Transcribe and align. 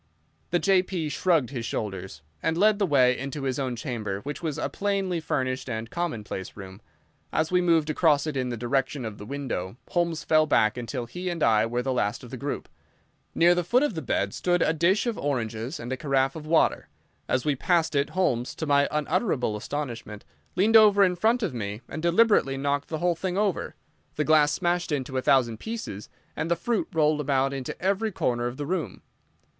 The 0.49 0.57
J.P. 0.57 1.09
shrugged 1.09 1.51
his 1.51 1.63
shoulders, 1.63 2.23
and 2.41 2.57
led 2.57 2.79
the 2.79 2.87
way 2.87 3.15
into 3.15 3.43
his 3.43 3.59
own 3.59 3.75
chamber, 3.75 4.21
which 4.21 4.41
was 4.41 4.57
a 4.57 4.67
plainly 4.67 5.19
furnished 5.19 5.69
and 5.69 5.91
commonplace 5.91 6.57
room. 6.57 6.81
As 7.31 7.51
we 7.51 7.61
moved 7.61 7.87
across 7.91 8.25
it 8.25 8.35
in 8.35 8.49
the 8.49 8.57
direction 8.57 9.05
of 9.05 9.19
the 9.19 9.27
window, 9.27 9.77
Holmes 9.89 10.23
fell 10.23 10.47
back 10.47 10.75
until 10.75 11.05
he 11.05 11.29
and 11.29 11.43
I 11.43 11.67
were 11.67 11.83
the 11.83 11.93
last 11.93 12.23
of 12.23 12.31
the 12.31 12.37
group. 12.37 12.67
Near 13.35 13.53
the 13.53 13.63
foot 13.63 13.83
of 13.83 13.93
the 13.93 14.01
bed 14.01 14.33
stood 14.33 14.63
a 14.63 14.73
dish 14.73 15.05
of 15.05 15.19
oranges 15.19 15.79
and 15.79 15.93
a 15.93 15.97
carafe 15.97 16.35
of 16.35 16.47
water. 16.47 16.87
As 17.27 17.45
we 17.45 17.55
passed 17.55 17.93
it 17.93 18.09
Holmes, 18.09 18.55
to 18.55 18.65
my 18.65 18.87
unutterable 18.89 19.55
astonishment, 19.55 20.25
leaned 20.55 20.75
over 20.75 21.03
in 21.03 21.15
front 21.15 21.43
of 21.43 21.53
me 21.53 21.81
and 21.87 22.01
deliberately 22.01 22.57
knocked 22.57 22.87
the 22.87 22.97
whole 22.97 23.13
thing 23.13 23.37
over. 23.37 23.75
The 24.15 24.25
glass 24.25 24.51
smashed 24.51 24.91
into 24.91 25.15
a 25.17 25.21
thousand 25.21 25.59
pieces 25.59 26.09
and 26.35 26.49
the 26.49 26.55
fruit 26.55 26.87
rolled 26.91 27.21
about 27.21 27.53
into 27.53 27.79
every 27.79 28.11
corner 28.11 28.47
of 28.47 28.57
the 28.57 28.65
room. 28.65 29.03